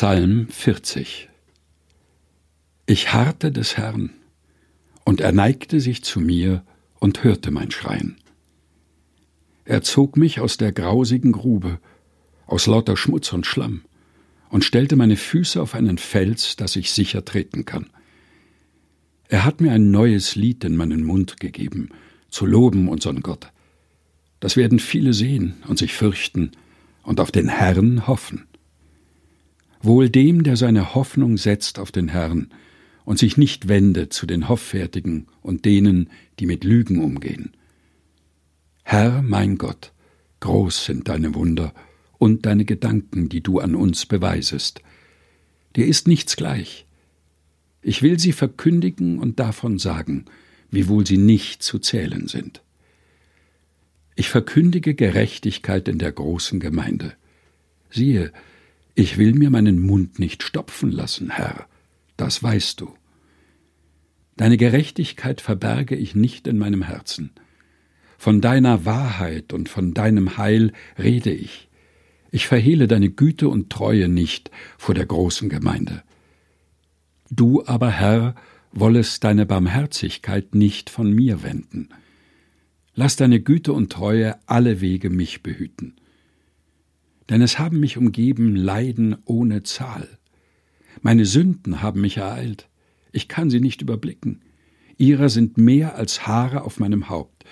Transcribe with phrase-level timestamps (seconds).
[0.00, 1.28] Psalm 40
[2.86, 4.10] Ich harrte des Herrn,
[5.04, 6.62] und er neigte sich zu mir
[7.00, 8.16] und hörte mein Schreien.
[9.64, 11.80] Er zog mich aus der grausigen Grube,
[12.46, 13.82] aus lauter Schmutz und Schlamm,
[14.50, 17.90] und stellte meine Füße auf einen Fels, dass ich sicher treten kann.
[19.26, 21.88] Er hat mir ein neues Lied in meinen Mund gegeben,
[22.30, 23.50] zu loben unseren Gott.
[24.38, 26.52] Das werden viele sehen und sich fürchten
[27.02, 28.47] und auf den Herrn hoffen.
[29.80, 32.48] Wohl dem, der seine Hoffnung setzt auf den Herrn
[33.04, 37.52] und sich nicht wendet zu den Hoffärtigen und denen, die mit Lügen umgehen.
[38.82, 39.92] Herr mein Gott,
[40.40, 41.72] groß sind deine Wunder
[42.18, 44.82] und deine Gedanken, die du an uns beweisest.
[45.76, 46.86] Dir ist nichts gleich.
[47.82, 50.24] Ich will sie verkündigen und davon sagen,
[50.70, 52.62] wiewohl sie nicht zu zählen sind.
[54.16, 57.14] Ich verkündige Gerechtigkeit in der großen Gemeinde.
[57.90, 58.32] Siehe,
[58.98, 61.68] ich will mir meinen Mund nicht stopfen lassen, Herr,
[62.16, 62.96] das weißt du.
[64.36, 67.30] Deine Gerechtigkeit verberge ich nicht in meinem Herzen.
[68.18, 71.68] Von deiner Wahrheit und von deinem Heil rede ich.
[72.32, 76.02] Ich verhehle deine Güte und Treue nicht vor der großen Gemeinde.
[77.30, 78.34] Du aber, Herr,
[78.72, 81.90] wollest deine Barmherzigkeit nicht von mir wenden.
[82.96, 85.94] Lass deine Güte und Treue alle Wege mich behüten
[87.28, 90.08] denn es haben mich umgeben Leiden ohne Zahl.
[91.02, 92.68] Meine Sünden haben mich ereilt,
[93.12, 94.42] ich kann sie nicht überblicken.
[94.96, 97.44] Ihrer sind mehr als Haare auf meinem Haupt,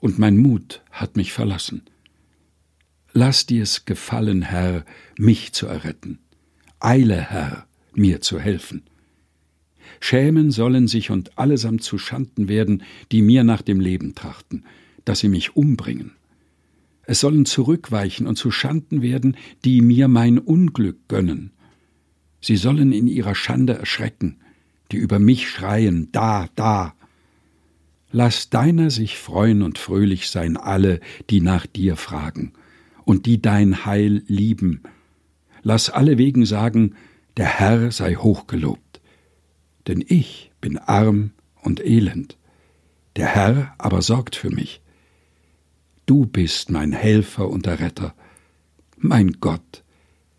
[0.00, 1.82] und mein Mut hat mich verlassen.
[3.12, 4.84] Lass dir's gefallen, Herr,
[5.16, 6.18] mich zu erretten.
[6.78, 8.82] Eile, Herr, mir zu helfen.
[10.00, 14.64] Schämen sollen sich und allesamt zu Schanden werden, die mir nach dem Leben trachten,
[15.04, 16.12] dass sie mich umbringen.
[17.08, 21.52] Es sollen zurückweichen und zu Schanden werden, die mir mein Unglück gönnen.
[22.42, 24.36] Sie sollen in ihrer Schande erschrecken,
[24.92, 26.92] die über mich schreien, da, da.
[28.12, 31.00] Lass deiner sich freuen und fröhlich sein alle,
[31.30, 32.52] die nach dir fragen
[33.06, 34.82] und die dein Heil lieben.
[35.62, 36.94] Lass alle wegen sagen,
[37.38, 39.00] der Herr sei hochgelobt.
[39.86, 41.30] Denn ich bin arm
[41.62, 42.36] und elend,
[43.16, 44.82] der Herr aber sorgt für mich.
[46.08, 48.14] Du bist mein Helfer und Erretter.
[48.96, 49.84] Mein Gott,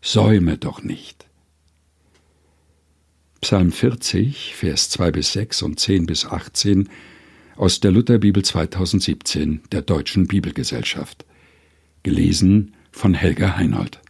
[0.00, 1.26] säume doch nicht.
[3.40, 6.88] Psalm 40, Vers 2 bis 6 und 10 bis 18
[7.56, 11.24] aus der Lutherbibel 2017 der Deutschen Bibelgesellschaft.
[12.04, 14.00] Gelesen von Helga Heinold.